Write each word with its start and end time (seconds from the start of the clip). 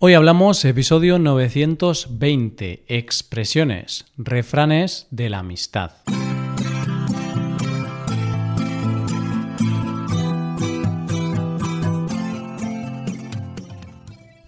Hoy 0.00 0.14
hablamos 0.14 0.64
episodio 0.64 1.18
920, 1.18 2.84
expresiones, 2.86 4.06
refranes 4.16 5.08
de 5.10 5.28
la 5.28 5.40
amistad. 5.40 5.90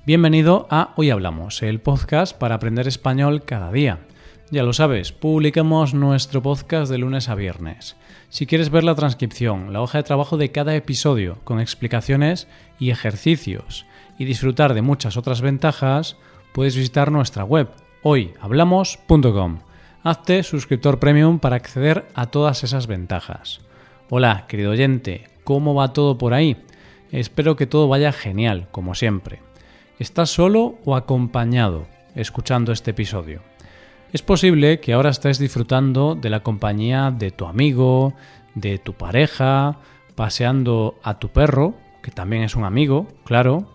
Bienvenido 0.07 0.69
a 0.71 0.95
Hoy 0.95 1.11
Hablamos, 1.11 1.65
el 1.65 1.81
podcast 1.81 2.39
para 2.39 2.55
aprender 2.55 2.87
español 2.87 3.43
cada 3.45 3.73
día. 3.73 4.07
Ya 4.53 4.63
lo 4.63 4.73
sabes, 4.73 5.11
publicamos 5.11 5.95
nuestro 5.95 6.43
podcast 6.43 6.93
de 6.93 6.99
lunes 6.99 7.29
a 7.29 7.35
viernes. 7.35 7.97
Si 8.29 8.47
quieres 8.47 8.71
ver 8.71 8.85
la 8.85 8.95
transcripción, 8.95 9.73
la 9.73 9.83
hoja 9.83 9.99
de 9.99 10.05
trabajo 10.05 10.37
de 10.37 10.53
cada 10.53 10.77
episodio, 10.77 11.39
con 11.43 11.59
explicaciones 11.59 12.47
y 12.79 12.91
ejercicios, 12.91 13.85
y 14.21 14.27
disfrutar 14.27 14.75
de 14.75 14.83
muchas 14.83 15.17
otras 15.17 15.41
ventajas, 15.41 16.19
puedes 16.53 16.77
visitar 16.77 17.11
nuestra 17.11 17.43
web 17.43 17.71
hoyhablamos.com. 18.03 19.61
Hazte 20.05 20.43
suscriptor 20.43 20.99
premium 20.99 21.39
para 21.39 21.57
acceder 21.57 22.07
a 22.15 22.27
todas 22.27 22.63
esas 22.63 22.87
ventajas. 22.87 23.63
Hola, 24.11 24.45
querido 24.47 24.73
oyente, 24.73 25.31
¿cómo 25.43 25.75
va 25.75 25.95
todo 25.95 26.19
por 26.19 26.35
ahí? 26.35 26.59
Espero 27.11 27.57
que 27.57 27.67
todo 27.67 27.89
vaya 27.89 28.13
genial, 28.13 28.69
como 28.71 28.95
siempre. 28.95 29.41
¿Estás 29.99 30.29
solo 30.29 30.79
o 30.85 30.97
acompañado 30.97 31.87
escuchando 32.15 32.73
este 32.73 32.91
episodio? 32.91 33.41
Es 34.13 34.21
posible 34.21 34.81
que 34.81 34.93
ahora 34.93 35.09
estés 35.09 35.39
disfrutando 35.39 36.15
de 36.15 36.29
la 36.29 36.41
compañía 36.41 37.11
de 37.11 37.31
tu 37.31 37.47
amigo, 37.47 38.13
de 38.55 38.77
tu 38.77 38.93
pareja, 38.93 39.79
paseando 40.15 40.99
a 41.03 41.19
tu 41.19 41.31
perro, 41.31 41.75
que 42.03 42.11
también 42.11 42.43
es 42.43 42.55
un 42.55 42.65
amigo, 42.65 43.07
claro, 43.25 43.67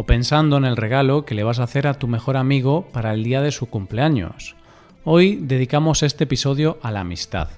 o 0.00 0.06
pensando 0.06 0.56
en 0.56 0.64
el 0.64 0.78
regalo 0.78 1.26
que 1.26 1.34
le 1.34 1.44
vas 1.44 1.58
a 1.58 1.64
hacer 1.64 1.86
a 1.86 1.92
tu 1.92 2.08
mejor 2.08 2.38
amigo 2.38 2.88
para 2.90 3.12
el 3.12 3.22
día 3.22 3.42
de 3.42 3.50
su 3.50 3.66
cumpleaños. 3.66 4.56
Hoy 5.04 5.36
dedicamos 5.42 6.02
este 6.02 6.24
episodio 6.24 6.78
a 6.80 6.90
la 6.90 7.00
amistad. 7.00 7.50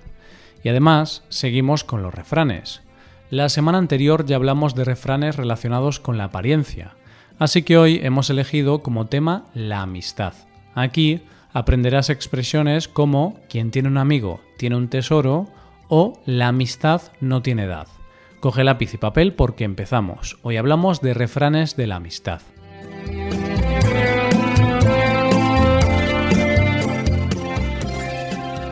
Y 0.65 0.69
además 0.69 1.23
seguimos 1.29 1.85
con 1.85 2.03
los 2.03 2.13
refranes. 2.13 2.83
La 3.31 3.49
semana 3.49 3.79
anterior 3.79 4.27
ya 4.27 4.35
hablamos 4.35 4.75
de 4.75 4.83
refranes 4.83 5.37
relacionados 5.37 6.01
con 6.01 6.19
la 6.19 6.25
apariencia, 6.25 6.97
así 7.39 7.63
que 7.63 7.79
hoy 7.79 8.01
hemos 8.03 8.29
elegido 8.29 8.83
como 8.83 9.07
tema 9.07 9.45
la 9.55 9.83
amistad. 9.83 10.33
Aquí 10.75 11.21
aprenderás 11.53 12.11
expresiones 12.11 12.89
como 12.89 13.39
quien 13.49 13.71
tiene 13.71 13.89
un 13.89 13.99
amigo 13.99 14.41
tiene 14.59 14.75
un 14.75 14.89
tesoro 14.89 15.47
o 15.87 16.21
la 16.27 16.49
amistad 16.49 17.03
no 17.21 17.41
tiene 17.41 17.67
edad. 17.67 17.87
Coge 18.43 18.65
lápiz 18.65 18.93
y 18.93 18.97
papel 18.97 19.35
porque 19.35 19.63
empezamos. 19.63 20.37
Hoy 20.43 20.57
hablamos 20.57 21.01
de 21.01 21.15
refranes 21.15 21.77
de 21.77 21.87
la 21.87 21.95
amistad. 21.95 22.41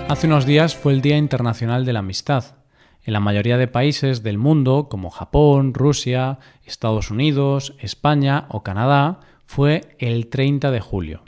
Hace 0.09 0.27
unos 0.27 0.45
días 0.45 0.75
fue 0.75 0.93
el 0.93 1.03
Día 1.03 1.17
Internacional 1.19 1.85
de 1.85 1.93
la 1.93 2.01
Amistad. 2.01 2.57
En 3.05 3.12
la 3.12 3.21
mayoría 3.21 3.59
de 3.59 3.69
países 3.69 4.25
del 4.25 4.39
mundo, 4.39 4.89
como 4.91 5.09
Japón, 5.09 5.73
Rusia, 5.73 6.41
Estados 6.65 7.12
Unidos, 7.12 7.77
España 7.79 8.47
o 8.49 8.65
Canadá, 8.65 9.21
fue 9.47 9.95
el 10.01 10.27
30 10.27 10.73
de 10.73 10.81
julio. 10.81 11.23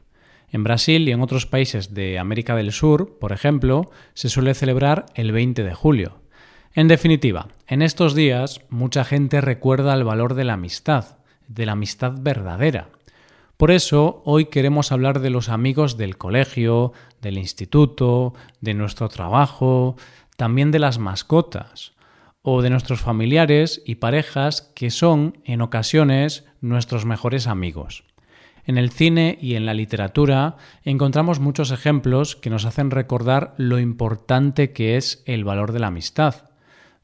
En 0.51 0.65
Brasil 0.65 1.09
y 1.09 1.13
en 1.13 1.21
otros 1.21 1.47
países 1.47 1.95
de 1.95 2.19
América 2.19 2.57
del 2.57 2.73
Sur, 2.73 3.21
por 3.21 3.31
ejemplo, 3.31 3.89
se 4.15 4.29
suele 4.29 4.55
celebrar 4.55 5.07
el 5.15 5.31
20 5.31 5.63
de 5.63 5.75
julio. 5.75 6.22
En 6.75 6.89
definitiva, 6.89 7.49
en 7.67 7.83
estos 7.83 8.15
días 8.15 8.63
mucha 8.71 9.05
gente 9.05 9.43
recuerda 9.43 9.93
el 9.93 10.05
valor 10.05 10.33
de 10.35 10.45
la 10.45 10.55
amistad, 10.55 11.19
de 11.47 11.67
la 11.67 11.73
amistad 11.73 12.15
verdadera. 12.19 12.89
Por 13.59 13.71
eso 13.71 14.23
hoy 14.25 14.47
queremos 14.47 14.91
hablar 14.91 15.21
de 15.21 15.29
los 15.29 15.51
amigos 15.51 15.99
del 15.99 16.17
colegio, 16.17 16.95
del 17.21 17.37
instituto, 17.37 18.33
de 18.63 18.73
nuestro 18.73 19.11
trabajo, 19.11 19.97
también 20.39 20.71
de 20.71 20.79
las 20.79 20.99
mascotas 20.99 21.93
o 22.41 22.63
de 22.63 22.71
nuestros 22.71 23.03
familiares 23.03 23.83
y 23.85 23.97
parejas 23.97 24.73
que 24.75 24.91
son 24.91 25.37
en 25.45 25.61
ocasiones 25.61 26.47
nuestros 26.63 27.05
mejores 27.05 27.49
amigos. 27.49 28.05
En 28.65 28.79
el 28.79 28.91
cine 28.91 29.37
y 29.43 29.57
en 29.57 29.67
la 29.67 29.75
literatura 29.75 30.57
encontramos 30.85 31.39
muchos 31.39 31.71
ejemplos 31.71 32.35
que 32.35 32.49
nos 32.49 32.65
hacen 32.65 32.91
recordar 32.91 33.53
lo 33.59 33.79
importante 33.79 34.73
que 34.73 34.97
es 34.97 35.23
el 35.27 35.45
valor 35.45 35.73
de 35.73 35.81
la 35.81 35.89
amistad. 35.89 36.52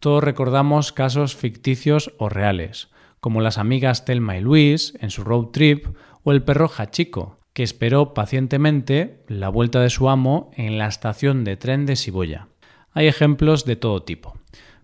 Todos 0.01 0.23
recordamos 0.23 0.93
casos 0.93 1.35
ficticios 1.35 2.13
o 2.19 2.29
reales, 2.29 2.89
como 3.21 3.41
las 3.41 3.59
amigas 3.59 4.05
Telma 4.05 4.37
y 4.37 4.41
Luis 4.41 4.95
en 5.01 5.11
su 5.11 5.25
road 5.25 5.47
trip 5.47 5.87
o 6.23 6.33
el 6.33 6.43
perro 6.43 6.69
Hachiko, 6.69 7.37
que 7.53 7.65
esperó 7.65 8.15
pacientemente 8.15 9.25
la 9.27 9.49
vuelta 9.49 9.81
de 9.81 9.91
su 9.91 10.09
amo 10.09 10.53
en 10.55 10.79
la 10.79 10.87
estación 10.87 11.43
de 11.43 11.57
tren 11.57 11.87
de 11.87 11.97
Siboya. 11.97 12.47
Hay 12.93 13.09
ejemplos 13.09 13.65
de 13.65 13.75
todo 13.75 14.05
tipo. 14.05 14.35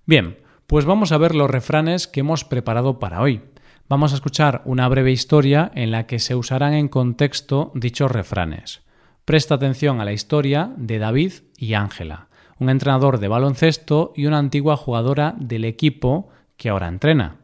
Bien, 0.04 0.38
pues 0.66 0.84
vamos 0.84 1.12
a 1.12 1.18
ver 1.18 1.36
los 1.36 1.48
refranes 1.48 2.08
que 2.08 2.20
hemos 2.20 2.44
preparado 2.44 2.98
para 2.98 3.20
hoy. 3.20 3.42
Vamos 3.88 4.12
a 4.12 4.16
escuchar 4.16 4.62
una 4.64 4.88
breve 4.88 5.12
historia 5.12 5.70
en 5.74 5.92
la 5.92 6.06
que 6.06 6.18
se 6.18 6.34
usarán 6.34 6.74
en 6.74 6.88
contexto 6.88 7.70
dichos 7.74 8.10
refranes. 8.10 8.82
Presta 9.24 9.54
atención 9.54 10.00
a 10.00 10.04
la 10.04 10.12
historia 10.12 10.72
de 10.76 10.98
David 10.98 11.32
y 11.56 11.74
Ángela, 11.74 12.28
un 12.64 12.70
entrenador 12.70 13.18
de 13.18 13.28
baloncesto 13.28 14.14
y 14.16 14.24
una 14.24 14.38
antigua 14.38 14.78
jugadora 14.78 15.34
del 15.38 15.66
equipo 15.66 16.30
que 16.56 16.70
ahora 16.70 16.88
entrena. 16.88 17.36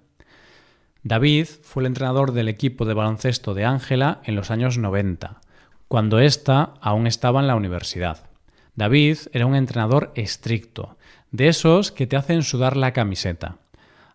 David 1.03 1.47
fue 1.63 1.83
el 1.83 1.89
entrenador 1.89 2.33
del 2.33 2.49
equipo 2.49 2.87
de 2.87 2.95
baloncesto 2.95 3.53
de 3.53 3.67
Ángela 3.67 4.23
en 4.25 4.35
los 4.35 4.51
años 4.51 4.79
90, 4.79 5.43
cuando 5.89 6.21
ésta 6.21 6.73
aún 6.81 7.07
estaba 7.07 7.41
en 7.41 7.49
la 7.49 7.55
universidad. 7.55 8.31
David 8.77 9.19
era 9.33 9.45
un 9.45 9.55
entrenador 9.55 10.11
estricto, 10.15 10.97
de 11.31 11.49
esos 11.49 11.93
que 11.93 12.07
te 12.07 12.17
hacen 12.17 12.43
sudar 12.43 12.79
la 12.79 12.93
camiseta. 12.93 13.59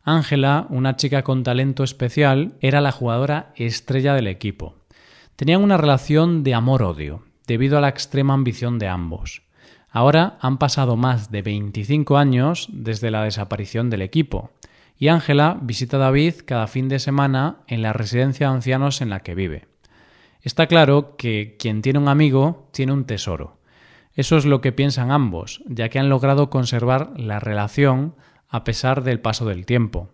Ángela, 0.03 0.65
una 0.69 0.95
chica 0.95 1.23
con 1.23 1.43
talento 1.43 1.83
especial, 1.83 2.53
era 2.61 2.81
la 2.81 2.91
jugadora 2.91 3.53
estrella 3.55 4.15
del 4.15 4.25
equipo. 4.25 4.75
Tenían 5.35 5.61
una 5.61 5.77
relación 5.77 6.43
de 6.43 6.55
amor-odio, 6.55 7.23
debido 7.45 7.77
a 7.77 7.81
la 7.81 7.89
extrema 7.89 8.33
ambición 8.33 8.79
de 8.79 8.87
ambos. 8.87 9.44
Ahora 9.95 10.37
han 10.41 10.57
pasado 10.57 10.97
más 10.97 11.31
de 11.31 11.41
25 11.41 12.17
años 12.17 12.67
desde 12.69 13.11
la 13.11 13.23
desaparición 13.23 13.89
del 13.89 14.01
equipo, 14.01 14.51
y 14.97 15.07
Ángela 15.07 15.57
visita 15.61 15.95
a 15.95 16.01
David 16.01 16.33
cada 16.45 16.67
fin 16.67 16.89
de 16.89 16.99
semana 16.99 17.59
en 17.67 17.81
la 17.81 17.93
residencia 17.93 18.49
de 18.49 18.55
ancianos 18.55 18.99
en 18.99 19.09
la 19.09 19.21
que 19.21 19.35
vive. 19.35 19.69
Está 20.41 20.67
claro 20.67 21.15
que 21.15 21.55
quien 21.57 21.81
tiene 21.81 21.99
un 21.99 22.09
amigo 22.09 22.67
tiene 22.73 22.91
un 22.91 23.05
tesoro. 23.05 23.57
Eso 24.15 24.35
es 24.35 24.43
lo 24.43 24.59
que 24.59 24.73
piensan 24.73 25.11
ambos, 25.11 25.63
ya 25.65 25.87
que 25.87 25.97
han 25.97 26.09
logrado 26.09 26.49
conservar 26.49 27.13
la 27.15 27.39
relación 27.39 28.15
a 28.49 28.65
pesar 28.65 29.01
del 29.01 29.21
paso 29.21 29.45
del 29.45 29.65
tiempo. 29.65 30.09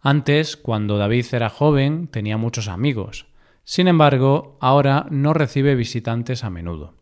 Antes, 0.00 0.56
cuando 0.56 0.96
David 0.96 1.26
era 1.32 1.50
joven, 1.50 2.08
tenía 2.08 2.38
muchos 2.38 2.68
amigos. 2.68 3.26
Sin 3.64 3.86
embargo, 3.86 4.56
ahora 4.60 5.04
no 5.10 5.34
recibe 5.34 5.74
visitantes 5.74 6.42
a 6.42 6.48
menudo. 6.48 6.94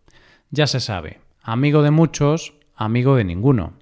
Ya 0.51 0.67
se 0.67 0.81
sabe, 0.81 1.21
amigo 1.53 1.83
de 1.83 1.91
muchos, 1.91 2.53
amigo 2.77 3.17
de 3.17 3.25
ninguno. 3.25 3.73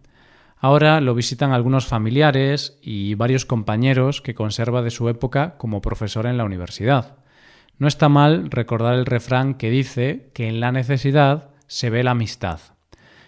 Ahora 0.56 1.00
lo 1.00 1.16
visitan 1.16 1.50
algunos 1.50 1.86
familiares 1.86 2.78
y 2.80 3.16
varios 3.16 3.44
compañeros 3.44 4.20
que 4.20 4.34
conserva 4.34 4.82
de 4.82 4.92
su 4.92 5.08
época 5.08 5.56
como 5.58 5.82
profesor 5.82 6.26
en 6.26 6.36
la 6.38 6.44
universidad. 6.44 7.16
No 7.78 7.88
está 7.88 8.08
mal 8.08 8.52
recordar 8.52 8.94
el 8.94 9.04
refrán 9.04 9.54
que 9.54 9.68
dice 9.68 10.30
que 10.32 10.48
en 10.48 10.60
la 10.60 10.70
necesidad 10.70 11.50
se 11.66 11.90
ve 11.90 12.04
la 12.04 12.12
amistad. 12.12 12.60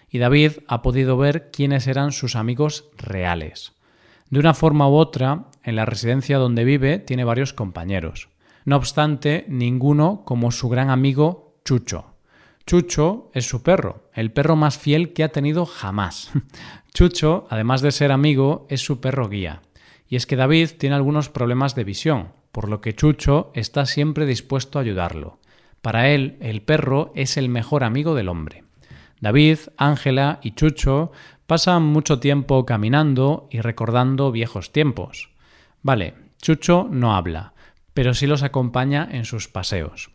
Y 0.09 0.19
David 0.19 0.53
ha 0.69 0.81
podido 0.81 1.17
ver 1.17 1.51
quiénes 1.51 1.85
eran 1.87 2.13
sus 2.13 2.37
amigos 2.37 2.85
reales. 2.97 3.73
De 4.29 4.39
una 4.39 4.53
forma 4.53 4.87
u 4.87 4.93
otra, 4.93 5.47
en 5.65 5.75
la 5.75 5.85
residencia 5.85 6.37
donde 6.37 6.63
vive 6.63 6.99
tiene 6.99 7.25
varios 7.25 7.51
compañeros. 7.51 8.29
No 8.63 8.77
obstante, 8.77 9.43
ninguno 9.49 10.23
como 10.25 10.51
su 10.51 10.69
gran 10.69 10.89
amigo 10.89 11.59
Chucho. 11.65 12.08
Chucho 12.69 13.31
es 13.33 13.49
su 13.49 13.63
perro, 13.63 14.03
el 14.13 14.31
perro 14.31 14.55
más 14.55 14.77
fiel 14.77 15.13
que 15.13 15.23
ha 15.23 15.29
tenido 15.29 15.65
jamás. 15.65 16.31
Chucho, 16.93 17.47
además 17.49 17.81
de 17.81 17.91
ser 17.91 18.11
amigo, 18.11 18.67
es 18.69 18.81
su 18.81 19.01
perro 19.01 19.27
guía. 19.27 19.63
Y 20.07 20.17
es 20.17 20.27
que 20.27 20.35
David 20.35 20.69
tiene 20.77 20.95
algunos 20.95 21.29
problemas 21.29 21.73
de 21.73 21.83
visión, 21.83 22.31
por 22.51 22.69
lo 22.69 22.79
que 22.79 22.93
Chucho 22.93 23.49
está 23.55 23.87
siempre 23.87 24.27
dispuesto 24.27 24.77
a 24.77 24.83
ayudarlo. 24.83 25.39
Para 25.81 26.09
él, 26.09 26.37
el 26.41 26.61
perro 26.61 27.11
es 27.15 27.37
el 27.37 27.49
mejor 27.49 27.83
amigo 27.83 28.13
del 28.13 28.29
hombre. 28.29 28.65
David, 29.19 29.57
Ángela 29.75 30.39
y 30.43 30.51
Chucho 30.51 31.11
pasan 31.47 31.81
mucho 31.81 32.19
tiempo 32.19 32.67
caminando 32.67 33.47
y 33.49 33.61
recordando 33.61 34.31
viejos 34.31 34.71
tiempos. 34.71 35.31
Vale, 35.81 36.13
Chucho 36.39 36.87
no 36.91 37.15
habla, 37.15 37.53
pero 37.95 38.13
sí 38.13 38.27
los 38.27 38.43
acompaña 38.43 39.09
en 39.11 39.25
sus 39.25 39.47
paseos. 39.47 40.11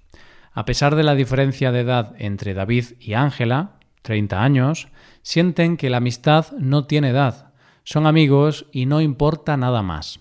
A 0.55 0.65
pesar 0.65 0.95
de 0.95 1.03
la 1.03 1.17
diferencia 1.17 1.73
de 1.73 1.81
edad 1.81 2.15
entre 2.19 2.55
David 2.55 2.85
y 3.01 3.15
Ángela, 3.15 3.73
30 4.03 4.43
años, 4.43 4.89
sienten 5.23 5.77
que 5.77 5.91
la 5.91 5.97
amistad 5.97 6.53
no 6.53 6.87
tiene 6.87 7.11
edad, 7.11 7.53
son 7.83 8.07
amigos 8.07 8.67
y 8.73 8.87
no 8.87 9.01
importa 9.01 9.57
nada 9.57 9.83
más. 9.83 10.21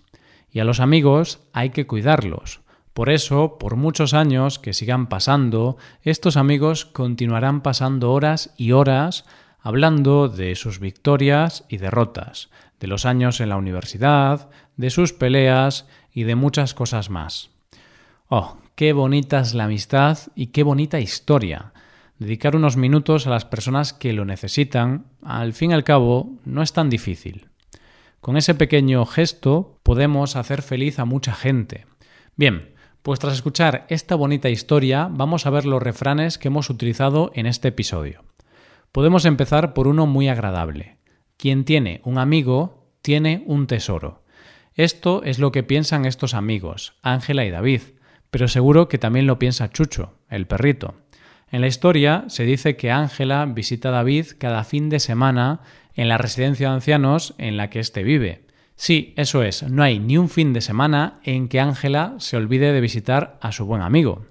Y 0.51 0.59
a 0.59 0.65
los 0.65 0.79
amigos 0.79 1.39
hay 1.53 1.69
que 1.69 1.87
cuidarlos, 1.87 2.61
Por 2.93 3.09
eso, 3.09 3.57
por 3.57 3.75
muchos 3.75 4.13
años 4.13 4.59
que 4.59 4.73
sigan 4.73 5.07
pasando, 5.07 5.77
estos 6.03 6.37
amigos 6.37 6.85
continuarán 6.85 7.61
pasando 7.61 8.11
horas 8.11 8.53
y 8.55 8.71
horas 8.71 9.25
hablando 9.59 10.29
de 10.29 10.55
sus 10.55 10.79
victorias 10.79 11.65
y 11.69 11.77
derrotas, 11.77 12.51
de 12.79 12.85
los 12.87 13.05
años 13.05 13.39
en 13.39 13.49
la 13.49 13.57
universidad, 13.57 14.51
de 14.77 14.91
sus 14.91 15.11
peleas 15.11 15.87
y 16.11 16.23
de 16.23 16.35
muchas 16.35 16.75
cosas 16.75 17.09
más. 17.09 17.49
Oh, 18.27 18.57
qué 18.75 18.93
bonita 18.93 19.39
es 19.39 19.53
la 19.53 19.65
amistad 19.65 20.17
y 20.35 20.47
qué 20.47 20.63
bonita 20.63 20.99
historia. 20.99 21.73
Dedicar 22.19 22.55
unos 22.55 22.77
minutos 22.77 23.27
a 23.27 23.29
las 23.29 23.45
personas 23.45 23.93
que 23.93 24.13
lo 24.13 24.25
necesitan, 24.25 25.05
al 25.21 25.53
fin 25.53 25.71
y 25.71 25.73
al 25.73 25.83
cabo, 25.83 26.31
no 26.45 26.61
es 26.61 26.73
tan 26.73 26.89
difícil. 26.89 27.49
Con 28.21 28.37
ese 28.37 28.55
pequeño 28.55 29.05
gesto 29.05 29.79
podemos 29.83 30.35
hacer 30.35 30.61
feliz 30.61 30.99
a 30.99 31.05
mucha 31.05 31.33
gente. 31.33 31.85
Bien, 32.35 32.73
pues 33.01 33.19
tras 33.19 33.33
escuchar 33.33 33.85
esta 33.89 34.15
bonita 34.15 34.49
historia, 34.49 35.09
vamos 35.11 35.45
a 35.45 35.49
ver 35.49 35.65
los 35.65 35.83
refranes 35.83 36.37
que 36.37 36.47
hemos 36.47 36.69
utilizado 36.69 37.31
en 37.35 37.45
este 37.45 37.67
episodio. 37.67 38.23
Podemos 38.91 39.25
empezar 39.25 39.73
por 39.73 39.87
uno 39.87 40.05
muy 40.05 40.29
agradable. 40.29 40.97
Quien 41.35 41.65
tiene 41.65 41.99
un 42.05 42.17
amigo, 42.17 42.87
tiene 43.01 43.43
un 43.45 43.67
tesoro. 43.67 44.23
Esto 44.75 45.21
es 45.23 45.37
lo 45.37 45.51
que 45.51 45.63
piensan 45.63 46.05
estos 46.05 46.33
amigos, 46.33 46.95
Ángela 47.01 47.43
y 47.45 47.51
David, 47.51 47.81
pero 48.33 48.47
seguro 48.47 48.89
que 48.89 48.97
también 48.97 49.27
lo 49.27 49.37
piensa 49.37 49.69
Chucho, 49.69 50.15
el 50.27 50.47
perrito. 50.47 50.95
En 51.51 51.61
la 51.61 51.67
historia 51.67 52.25
se 52.29 52.45
dice 52.45 52.75
que 52.75 52.89
Ángela 52.89 53.45
visita 53.45 53.89
a 53.89 53.91
David 53.91 54.25
cada 54.39 54.63
fin 54.63 54.89
de 54.89 54.99
semana 54.99 55.61
en 55.93 56.09
la 56.09 56.17
residencia 56.17 56.67
de 56.67 56.73
ancianos 56.73 57.35
en 57.37 57.57
la 57.57 57.69
que 57.69 57.79
éste 57.79 58.01
vive. 58.01 58.47
Sí, 58.75 59.13
eso 59.17 59.43
es, 59.43 59.61
no 59.61 59.83
hay 59.83 59.99
ni 59.99 60.17
un 60.17 60.29
fin 60.29 60.51
de 60.51 60.61
semana 60.61 61.19
en 61.23 61.47
que 61.47 61.59
Ángela 61.59 62.15
se 62.17 62.35
olvide 62.35 62.73
de 62.73 62.81
visitar 62.81 63.37
a 63.39 63.51
su 63.51 63.67
buen 63.67 63.83
amigo. 63.83 64.25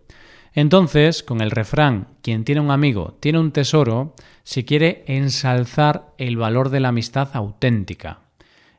Entonces, 0.53 1.23
con 1.23 1.41
el 1.41 1.53
refrán 1.53 2.09
quien 2.23 2.43
tiene 2.43 2.61
un 2.61 2.73
amigo 2.73 3.17
tiene 3.21 3.39
un 3.39 3.53
tesoro, 3.53 4.17
se 4.43 4.65
quiere 4.65 5.05
ensalzar 5.07 6.13
el 6.19 6.37
valor 6.37 6.71
de 6.71 6.81
la 6.81 6.89
amistad 6.89 7.29
auténtica. 7.35 8.19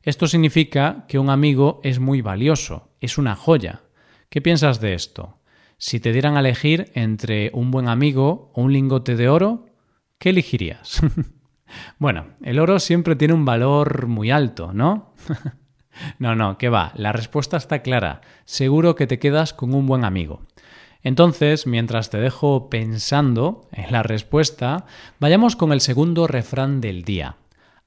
Esto 0.01 0.27
significa 0.27 1.05
que 1.07 1.17
un 1.17 1.29
amigo 1.29 1.79
es 1.81 1.99
muy 1.99 2.19
valioso, 2.19 2.89
es 2.99 3.17
una 3.17 3.37
joya. 3.37 3.83
¿Qué 4.33 4.41
piensas 4.41 4.81
de 4.81 4.95
esto? 4.95 5.37
Si 5.77 5.99
te 5.99 6.11
dieran 6.11 6.37
a 6.37 6.39
elegir 6.39 6.89
entre 6.95 7.51
un 7.53 7.69
buen 7.69 7.87
amigo 7.87 8.51
o 8.55 8.63
un 8.63 8.73
lingote 8.73 9.15
de 9.15 9.29
oro, 9.29 9.67
¿qué 10.17 10.31
elegirías? 10.31 11.03
bueno, 11.99 12.29
el 12.41 12.57
oro 12.57 12.79
siempre 12.79 13.15
tiene 13.15 13.35
un 13.35 13.45
valor 13.45 14.07
muy 14.07 14.31
alto, 14.31 14.73
¿no? 14.73 15.13
no, 16.17 16.35
no, 16.35 16.57
que 16.57 16.69
va, 16.69 16.93
la 16.95 17.11
respuesta 17.11 17.57
está 17.57 17.83
clara. 17.83 18.21
Seguro 18.45 18.95
que 18.95 19.05
te 19.05 19.19
quedas 19.19 19.53
con 19.53 19.71
un 19.75 19.85
buen 19.85 20.03
amigo. 20.03 20.47
Entonces, 21.03 21.67
mientras 21.67 22.09
te 22.09 22.17
dejo 22.17 22.71
pensando 22.71 23.69
en 23.71 23.91
la 23.91 24.01
respuesta, 24.01 24.87
vayamos 25.19 25.55
con 25.55 25.71
el 25.71 25.79
segundo 25.79 26.25
refrán 26.25 26.81
del 26.81 27.03
día. 27.03 27.37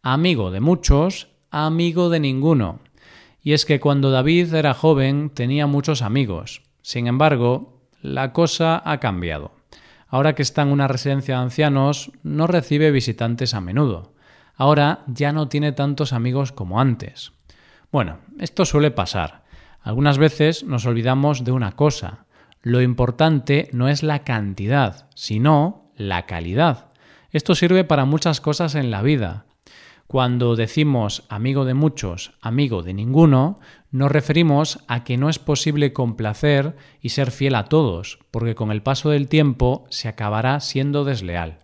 Amigo 0.01 0.53
de 0.53 0.61
muchos, 0.61 1.27
amigo 1.51 2.09
de 2.09 2.21
ninguno. 2.21 2.86
Y 3.47 3.53
es 3.53 3.65
que 3.65 3.79
cuando 3.79 4.11
David 4.11 4.53
era 4.55 4.75
joven 4.75 5.31
tenía 5.31 5.69
muchos 5.69 6.03
amigos. 6.03 6.63
Sin 6.83 7.07
embargo, 7.07 7.81
la 8.03 8.33
cosa 8.33 8.83
ha 8.85 8.99
cambiado. 8.99 9.53
Ahora 10.09 10.35
que 10.35 10.43
está 10.43 10.63
en 10.63 10.71
una 10.71 10.89
residencia 10.89 11.37
de 11.37 11.43
ancianos, 11.43 12.11
no 12.25 12.49
recibe 12.49 12.91
visitantes 12.91 13.55
a 13.55 13.61
menudo. 13.61 14.15
Ahora 14.57 15.05
ya 15.07 15.31
no 15.31 15.47
tiene 15.47 15.71
tantos 15.71 16.13
amigos 16.13 16.51
como 16.51 16.81
antes. 16.81 17.31
Bueno, 17.93 18.19
esto 18.41 18.65
suele 18.65 18.91
pasar. 18.91 19.45
Algunas 19.81 20.19
veces 20.19 20.65
nos 20.65 20.85
olvidamos 20.85 21.45
de 21.45 21.53
una 21.53 21.71
cosa, 21.77 22.27
lo 22.63 22.83
importante 22.83 23.69
no 23.71 23.89
es 23.89 24.03
la 24.03 24.25
cantidad, 24.25 25.09
sino 25.15 25.93
la 25.97 26.27
calidad. 26.27 26.89
Esto 27.31 27.55
sirve 27.55 27.85
para 27.85 28.07
muchas 28.07 28.41
cosas 28.41 28.75
en 28.75 28.91
la 28.91 29.03
vida. 29.03 29.46
Cuando 30.07 30.55
decimos 30.55 31.25
amigo 31.29 31.65
de 31.65 31.75
muchos, 31.75 32.33
amigo 32.41 32.85
de 32.85 32.95
ninguno, 32.95 33.59
nos 33.91 34.13
referimos 34.13 34.79
a 34.87 35.03
que 35.03 35.17
no 35.17 35.29
es 35.29 35.41
posible 35.41 35.93
complacer 35.93 36.77
y 37.01 37.09
ser 37.09 37.33
fiel 37.33 37.57
a 37.57 37.65
todos, 37.65 38.21
porque 38.31 38.55
con 38.55 38.71
el 38.71 38.83
paso 38.83 39.11
del 39.11 39.29
tiempo 39.29 39.85
se 39.91 40.07
acabará 40.07 40.61
siendo 40.61 41.05
desleal. 41.05 41.59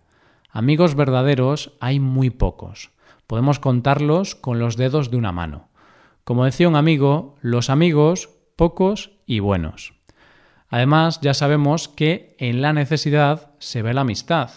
Amigos 0.49 0.95
verdaderos 0.95 1.71
hay 1.79 2.01
muy 2.01 2.31
pocos. 2.31 2.91
Podemos 3.27 3.59
contarlos 3.59 4.35
con 4.35 4.59
los 4.59 4.75
dedos 4.75 5.09
de 5.09 5.17
una 5.17 5.31
mano. 5.31 5.69
Como 6.25 6.43
decía 6.43 6.67
un 6.67 6.75
amigo, 6.75 7.35
los 7.41 7.69
amigos, 7.69 8.29
pocos 8.57 9.11
y 9.25 9.39
buenos. 9.39 9.93
Además, 10.69 11.21
ya 11.21 11.33
sabemos 11.33 11.87
que 11.87 12.35
en 12.39 12.61
la 12.61 12.73
necesidad 12.73 13.51
se 13.59 13.81
ve 13.81 13.93
la 13.93 14.01
amistad. 14.01 14.49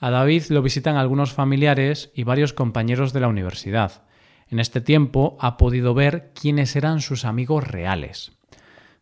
A 0.00 0.10
David 0.10 0.44
lo 0.50 0.62
visitan 0.62 0.96
algunos 0.96 1.32
familiares 1.32 2.10
y 2.14 2.24
varios 2.24 2.52
compañeros 2.52 3.12
de 3.12 3.20
la 3.20 3.28
universidad. 3.28 4.02
En 4.48 4.60
este 4.60 4.80
tiempo 4.80 5.36
ha 5.40 5.56
podido 5.56 5.94
ver 5.94 6.32
quiénes 6.34 6.76
eran 6.76 7.00
sus 7.00 7.24
amigos 7.24 7.66
reales. 7.66 8.32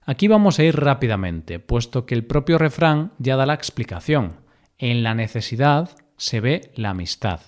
Aquí 0.04 0.28
vamos 0.28 0.58
a 0.58 0.64
ir 0.64 0.76
rápidamente, 0.76 1.60
puesto 1.60 2.06
que 2.06 2.14
el 2.14 2.24
propio 2.24 2.58
refrán 2.58 3.12
ya 3.18 3.36
da 3.36 3.46
la 3.46 3.54
explicación. 3.54 4.40
En 4.78 5.02
la 5.02 5.14
necesidad 5.14 5.90
se 6.16 6.40
ve 6.40 6.72
la 6.74 6.90
amistad. 6.90 7.40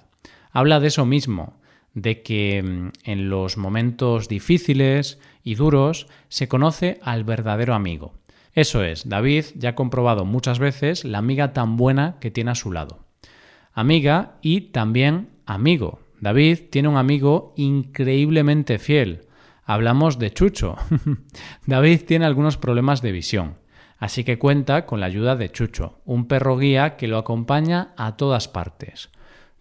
Habla 0.53 0.79
de 0.79 0.89
eso 0.89 1.05
mismo, 1.05 1.61
de 1.95 2.23
que 2.23 2.63
mm, 2.63 2.91
en 3.05 3.29
los 3.29 3.57
momentos 3.57 4.29
difíciles 4.29 5.19
y 5.43 5.55
duros 5.55 6.07
se 6.29 6.49
conoce 6.49 6.99
al 7.03 7.25
verdadero 7.25 7.75
amigo. 7.75 8.15
Eso 8.53 8.85
es, 8.85 9.09
David 9.09 9.47
ya 9.57 9.71
ha 9.71 9.75
comprobado 9.75 10.25
muchas 10.25 10.61
veces 10.61 11.05
la 11.05 11.19
amiga 11.19 11.53
tan 11.53 11.77
buena 11.77 12.19
que 12.21 12.31
tiene 12.31 12.53
a 12.53 12.55
su 12.55 12.71
lado. 12.71 13.04
Amiga 13.75 14.37
y 14.41 14.61
también 14.73 15.31
amigo. 15.47 15.99
David 16.21 16.71
tiene 16.71 16.89
un 16.89 16.97
amigo 16.97 17.53
increíblemente 17.57 18.79
fiel. 18.79 19.27
Hablamos 19.65 20.19
de 20.21 20.33
Chucho. 20.33 20.77
David 21.67 22.03
tiene 22.07 22.25
algunos 22.25 22.57
problemas 22.57 23.03
de 23.03 23.11
visión, 23.11 23.57
así 23.99 24.23
que 24.23 24.39
cuenta 24.39 24.87
con 24.87 25.01
la 25.01 25.07
ayuda 25.07 25.35
de 25.35 25.51
Chucho, 25.51 25.99
un 26.05 26.29
perro 26.29 26.57
guía 26.57 26.97
que 26.97 27.09
lo 27.09 27.19
acompaña 27.19 27.95
a 27.97 28.17
todas 28.17 28.47
partes. 28.47 29.11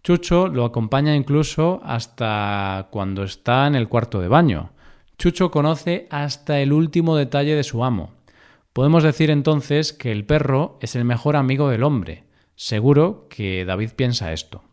Chucho 0.03 0.47
lo 0.47 0.65
acompaña 0.65 1.15
incluso 1.15 1.81
hasta 1.83 2.89
cuando 2.91 3.23
está 3.23 3.65
en 3.65 3.73
el 3.73 3.87
cuarto 3.87 4.21
de 4.21 4.27
baño. 4.27 4.73
Chucho 5.17 5.49
conoce 5.49 6.07
hasta 6.11 6.59
el 6.59 6.71
último 6.71 7.15
detalle 7.15 7.55
de 7.55 7.63
su 7.63 7.83
amo. 7.83 8.11
Podemos 8.73 9.03
decir 9.03 9.31
entonces 9.31 9.91
que 9.91 10.11
el 10.11 10.25
perro 10.25 10.77
es 10.81 10.95
el 10.95 11.05
mejor 11.05 11.35
amigo 11.35 11.69
del 11.69 11.83
hombre. 11.83 12.25
Seguro 12.55 13.27
que 13.29 13.65
David 13.65 13.91
piensa 13.95 14.33
esto. 14.33 14.63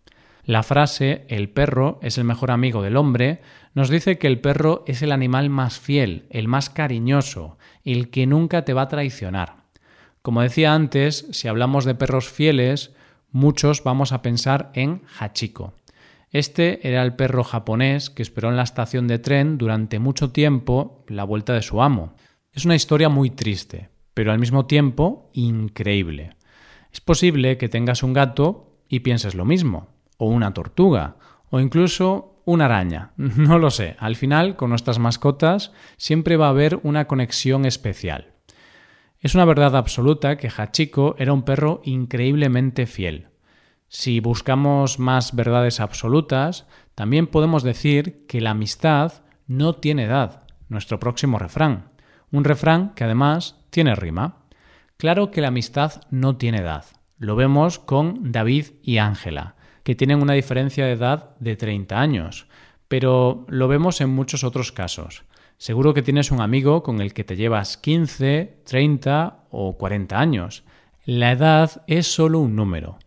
La 0.45 0.63
frase 0.63 1.25
el 1.29 1.49
perro 1.51 1.99
es 2.03 2.19
el 2.19 2.25
mejor 2.25 2.51
amigo 2.51 2.83
del 2.83 2.97
hombre 2.97 3.41
nos 3.75 3.89
dice 3.89 4.19
que 4.19 4.27
el 4.27 4.41
perro 4.41 4.83
es 4.87 5.03
el 5.03 5.13
animal 5.13 5.49
más 5.49 5.79
fiel, 5.79 6.27
el 6.31 6.49
más 6.49 6.71
cariñoso, 6.71 7.57
el 7.85 8.11
que 8.11 8.27
nunca 8.27 8.65
te 8.65 8.75
va 8.75 8.83
a 8.83 8.89
traicionar. 8.89 9.65
Como 10.23 10.43
decía 10.43 10.75
antes, 10.75 11.27
si 11.31 11.49
hablamos 11.49 11.85
de 11.85 11.95
perros 11.95 12.29
fieles, 12.29 12.93
muchos 13.31 13.85
vamos 13.85 14.13
a 14.13 14.23
pensar 14.23 14.71
en 14.75 15.03
Hachiko. 15.19 15.73
Este 16.33 16.87
era 16.87 17.03
el 17.03 17.15
perro 17.15 17.45
japonés 17.45 18.11
que 18.11 18.23
esperó 18.23 18.51
en 18.51 18.57
la 18.57 18.63
estación 18.63 19.09
de 19.09 19.19
tren 19.19 19.57
durante 19.57 19.99
mucho 19.99 20.31
tiempo 20.31 21.05
la 21.09 21.25
vuelta 21.25 21.55
de 21.55 21.63
su 21.63 21.83
amo. 21.83 22.15
Es 22.53 22.65
una 22.65 22.75
historia 22.75 23.09
muy 23.09 23.31
triste, 23.31 23.89
pero 24.15 24.33
al 24.33 24.39
mismo 24.39 24.67
tiempo 24.67 25.31
increíble. 25.33 26.33
Es 26.93 27.01
posible 27.01 27.59
que 27.59 27.69
tengas 27.69 28.03
un 28.03 28.13
gato 28.13 28.79
y 28.89 29.01
pienses 29.01 29.35
lo 29.35 29.45
mismo, 29.45 29.89
o 30.17 30.27
una 30.27 30.53
tortuga, 30.53 31.17
o 31.51 31.61
incluso 31.61 32.43
una 32.45 32.67
araña. 32.67 33.13
No 33.17 33.59
lo 33.59 33.71
sé. 33.71 33.97
Al 33.99 34.17
final, 34.17 34.57
con 34.57 34.71
nuestras 34.71 34.99
mascotas 34.99 35.73
siempre 35.97 36.37
va 36.37 36.47
a 36.47 36.51
haber 36.51 36.81
una 36.83 37.07
conexión 37.07 37.65
especial. 37.65 38.33
Es 39.21 39.35
una 39.35 39.45
verdad 39.45 39.77
absoluta 39.77 40.37
que 40.37 40.49
Hachiko 40.49 41.15
era 41.19 41.33
un 41.33 41.43
perro 41.43 41.83
increíblemente 41.85 42.87
fiel. 42.87 43.29
Si 43.89 44.21
buscamos 44.21 44.99
más 44.99 45.35
verdades 45.35 45.81
absolutas, 45.81 46.67
también 46.95 47.27
podemos 47.27 47.63
decir 47.63 48.25
que 48.27 48.41
la 48.41 48.51
amistad 48.51 49.25
no 49.47 49.75
tiene 49.75 50.05
edad, 50.05 50.45
nuestro 50.69 51.01
próximo 51.01 51.39
refrán. 51.39 51.91
Un 52.31 52.45
refrán 52.45 52.95
que 52.95 53.05
además 53.05 53.57
tiene 53.71 53.95
rima. 53.95 54.40
Claro 55.01 55.31
que 55.31 55.41
la 55.41 55.49
amistad 55.49 56.03
no 56.11 56.37
tiene 56.37 56.59
edad. 56.59 56.85
Lo 57.17 57.35
vemos 57.35 57.79
con 57.79 58.33
David 58.33 58.67
y 58.83 58.99
Ángela, 58.99 59.55
que 59.83 59.95
tienen 59.95 60.21
una 60.21 60.35
diferencia 60.35 60.85
de 60.85 60.93
edad 60.93 61.31
de 61.41 61.57
30 61.57 61.99
años, 61.99 62.47
pero 62.87 63.47
lo 63.49 63.67
vemos 63.67 64.03
en 64.03 64.11
muchos 64.11 64.45
otros 64.45 64.73
casos. 64.73 65.25
Seguro 65.57 65.95
que 65.95 66.03
tienes 66.03 66.31
un 66.31 66.43
amigo 66.43 66.83
con 66.83 67.01
el 67.01 67.15
que 67.15 67.25
te 67.25 67.37
llevas 67.37 67.79
15, 67.79 68.59
30 68.67 69.45
o 69.49 69.79
40 69.79 70.21
años. 70.21 70.65
La 71.07 71.33
edad 71.33 71.81
es 71.87 72.07
solo 72.07 72.41
un 72.41 72.55
número. 72.55 72.99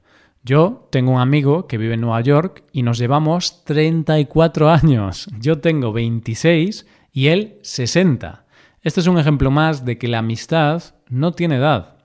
Yo 0.41 0.87
tengo 0.89 1.11
un 1.11 1.21
amigo 1.21 1.67
que 1.67 1.77
vive 1.77 1.93
en 1.93 2.01
Nueva 2.01 2.21
York 2.21 2.63
y 2.71 2.81
nos 2.81 2.97
llevamos 2.97 3.63
34 3.65 4.71
años. 4.71 5.27
Yo 5.39 5.59
tengo 5.59 5.93
26 5.93 6.87
y 7.11 7.27
él 7.27 7.59
60. 7.61 8.42
Este 8.83 8.99
es 8.99 9.07
un 9.07 9.17
ejemplo 9.17 9.49
más 9.49 9.85
de 9.85 9.97
que 9.97 10.09
la 10.09 10.19
amistad 10.19 10.83
no 11.07 11.31
tiene 11.31 11.55
edad. 11.55 11.95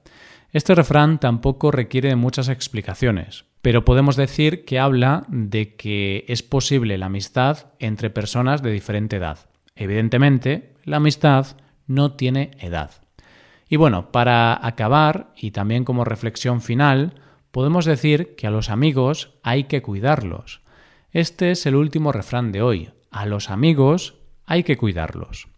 Este 0.52 0.76
refrán 0.76 1.18
tampoco 1.18 1.72
requiere 1.72 2.10
de 2.10 2.14
muchas 2.16 2.48
explicaciones, 2.48 3.46
pero 3.62 3.84
podemos 3.84 4.14
decir 4.14 4.64
que 4.64 4.78
habla 4.78 5.24
de 5.26 5.74
que 5.74 6.24
es 6.28 6.44
posible 6.44 6.96
la 6.96 7.06
amistad 7.06 7.72
entre 7.80 8.10
personas 8.10 8.62
de 8.62 8.70
diferente 8.70 9.16
edad. 9.16 9.50
Evidentemente, 9.74 10.74
la 10.84 10.98
amistad 10.98 11.56
no 11.88 12.12
tiene 12.12 12.52
edad. 12.60 12.92
Y 13.68 13.74
bueno, 13.74 14.12
para 14.12 14.64
acabar, 14.64 15.32
y 15.36 15.50
también 15.50 15.84
como 15.84 16.04
reflexión 16.04 16.62
final, 16.62 17.14
podemos 17.50 17.86
decir 17.86 18.36
que 18.36 18.46
a 18.46 18.52
los 18.52 18.70
amigos 18.70 19.34
hay 19.42 19.64
que 19.64 19.82
cuidarlos. 19.82 20.60
Este 21.10 21.50
es 21.50 21.66
el 21.66 21.74
último 21.74 22.12
refrán 22.12 22.52
de 22.52 22.62
hoy. 22.62 22.90
A 23.10 23.26
los 23.26 23.50
amigos 23.50 24.14
hay 24.46 24.62
que 24.62 24.76
cuidarlos. 24.76 25.48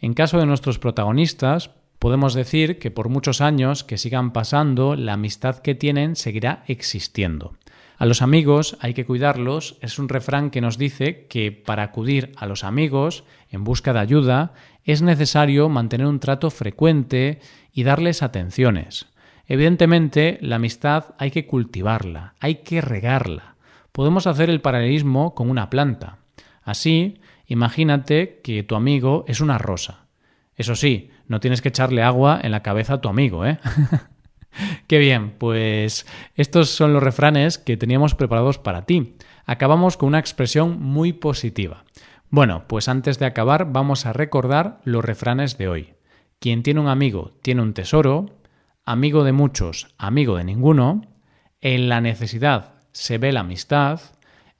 En 0.00 0.14
caso 0.14 0.38
de 0.38 0.46
nuestros 0.46 0.78
protagonistas, 0.78 1.70
podemos 1.98 2.34
decir 2.34 2.78
que 2.78 2.90
por 2.90 3.08
muchos 3.08 3.40
años 3.40 3.84
que 3.84 3.98
sigan 3.98 4.32
pasando, 4.32 4.96
la 4.96 5.14
amistad 5.14 5.58
que 5.58 5.74
tienen 5.74 6.16
seguirá 6.16 6.62
existiendo. 6.66 7.54
A 7.98 8.06
los 8.06 8.22
amigos 8.22 8.76
hay 8.80 8.94
que 8.94 9.04
cuidarlos 9.04 9.76
es 9.80 9.98
un 9.98 10.08
refrán 10.08 10.50
que 10.50 10.60
nos 10.60 10.78
dice 10.78 11.26
que 11.28 11.50
para 11.50 11.82
acudir 11.82 12.32
a 12.36 12.46
los 12.46 12.62
amigos 12.62 13.24
en 13.50 13.64
busca 13.64 13.92
de 13.92 13.98
ayuda 13.98 14.52
es 14.84 15.02
necesario 15.02 15.68
mantener 15.68 16.06
un 16.06 16.20
trato 16.20 16.50
frecuente 16.50 17.40
y 17.72 17.82
darles 17.82 18.22
atenciones. 18.22 19.06
Evidentemente, 19.48 20.38
la 20.40 20.56
amistad 20.56 21.06
hay 21.18 21.32
que 21.32 21.46
cultivarla, 21.46 22.34
hay 22.38 22.56
que 22.56 22.80
regarla. 22.80 23.56
Podemos 23.90 24.28
hacer 24.28 24.48
el 24.48 24.60
paralelismo 24.60 25.34
con 25.34 25.50
una 25.50 25.68
planta. 25.68 26.18
Así, 26.62 27.18
imagínate 27.48 28.40
que 28.44 28.62
tu 28.62 28.76
amigo 28.76 29.24
es 29.26 29.40
una 29.40 29.58
rosa. 29.58 30.06
Eso 30.54 30.76
sí, 30.76 31.10
no 31.26 31.40
tienes 31.40 31.60
que 31.60 31.70
echarle 31.70 32.02
agua 32.02 32.38
en 32.42 32.52
la 32.52 32.62
cabeza 32.62 32.94
a 32.94 33.00
tu 33.00 33.08
amigo, 33.08 33.44
¿eh? 33.44 33.58
Qué 34.86 34.98
bien, 34.98 35.34
pues 35.38 36.06
estos 36.34 36.70
son 36.70 36.92
los 36.92 37.02
refranes 37.02 37.58
que 37.58 37.76
teníamos 37.76 38.14
preparados 38.14 38.58
para 38.58 38.86
ti. 38.86 39.16
Acabamos 39.44 39.96
con 39.96 40.08
una 40.08 40.18
expresión 40.18 40.80
muy 40.80 41.12
positiva. 41.12 41.84
Bueno, 42.30 42.66
pues 42.68 42.88
antes 42.88 43.18
de 43.18 43.26
acabar 43.26 43.72
vamos 43.72 44.06
a 44.06 44.12
recordar 44.12 44.80
los 44.84 45.04
refranes 45.04 45.58
de 45.58 45.68
hoy. 45.68 45.94
Quien 46.38 46.62
tiene 46.62 46.80
un 46.80 46.88
amigo 46.88 47.32
tiene 47.42 47.62
un 47.62 47.74
tesoro, 47.74 48.38
amigo 48.84 49.24
de 49.24 49.32
muchos, 49.32 49.94
amigo 49.98 50.36
de 50.36 50.44
ninguno, 50.44 51.02
en 51.60 51.88
la 51.88 52.00
necesidad 52.00 52.74
se 52.92 53.18
ve 53.18 53.32
la 53.32 53.40
amistad, 53.40 54.00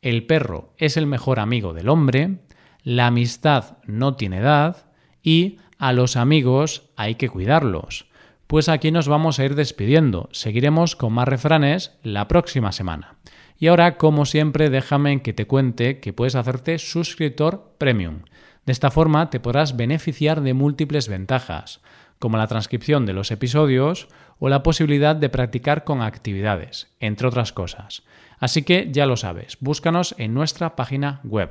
el 0.00 0.26
perro 0.26 0.72
es 0.76 0.96
el 0.96 1.06
mejor 1.06 1.40
amigo 1.40 1.72
del 1.72 1.88
hombre, 1.88 2.38
la 2.82 3.08
amistad 3.08 3.78
no 3.84 4.14
tiene 4.14 4.38
edad 4.38 4.86
y 5.22 5.58
a 5.78 5.92
los 5.92 6.16
amigos 6.16 6.90
hay 6.96 7.16
que 7.16 7.28
cuidarlos. 7.28 8.06
Pues 8.46 8.68
aquí 8.68 8.90
nos 8.90 9.08
vamos 9.08 9.38
a 9.38 9.44
ir 9.44 9.54
despidiendo. 9.54 10.28
Seguiremos 10.32 10.96
con 10.96 11.12
más 11.12 11.28
refranes 11.28 11.98
la 12.02 12.28
próxima 12.28 12.72
semana. 12.72 13.16
Y 13.58 13.66
ahora, 13.66 13.96
como 13.96 14.24
siempre, 14.24 14.70
déjame 14.70 15.20
que 15.22 15.32
te 15.32 15.46
cuente 15.46 16.00
que 16.00 16.12
puedes 16.12 16.34
hacerte 16.34 16.78
suscriptor 16.78 17.74
premium. 17.76 18.22
De 18.64 18.72
esta 18.72 18.90
forma 18.90 19.30
te 19.30 19.40
podrás 19.40 19.76
beneficiar 19.76 20.40
de 20.40 20.54
múltiples 20.54 21.08
ventajas, 21.08 21.80
como 22.18 22.36
la 22.36 22.46
transcripción 22.46 23.06
de 23.06 23.12
los 23.12 23.30
episodios 23.30 24.08
o 24.38 24.48
la 24.48 24.62
posibilidad 24.62 25.16
de 25.16 25.28
practicar 25.28 25.84
con 25.84 26.02
actividades, 26.02 26.88
entre 27.00 27.28
otras 27.28 27.52
cosas. 27.52 28.02
Así 28.38 28.62
que 28.62 28.88
ya 28.92 29.06
lo 29.06 29.16
sabes, 29.16 29.58
búscanos 29.60 30.14
en 30.18 30.34
nuestra 30.34 30.76
página 30.76 31.20
web 31.24 31.50